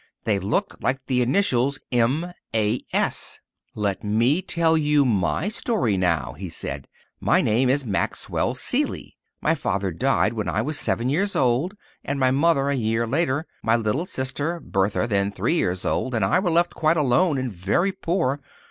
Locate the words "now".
5.95-6.33